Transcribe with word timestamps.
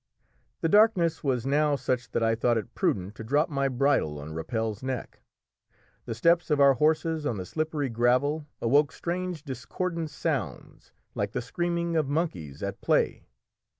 The 0.61 0.67
darkness 0.67 1.23
was 1.23 1.45
now 1.45 1.75
such 1.75 2.09
that 2.09 2.23
I 2.23 2.33
thought 2.33 2.57
it 2.57 2.73
prudent 2.73 3.13
to 3.17 3.23
drop 3.23 3.49
my 3.49 3.67
bridle 3.67 4.17
on 4.19 4.33
Rappel's 4.33 4.81
neck. 4.81 5.21
The 6.05 6.15
steps 6.15 6.49
of 6.49 6.59
our 6.59 6.73
horses 6.73 7.23
on 7.27 7.37
the 7.37 7.45
slippery 7.45 7.87
gravel 7.87 8.47
awoke 8.63 8.91
strange 8.91 9.43
discordant 9.43 10.09
sounds 10.09 10.91
like 11.13 11.33
the 11.33 11.41
screaming 11.43 11.95
of 11.95 12.09
monkeys 12.09 12.63
at 12.63 12.81
play. 12.81 13.27